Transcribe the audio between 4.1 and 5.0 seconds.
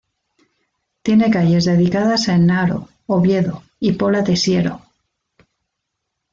de Siero.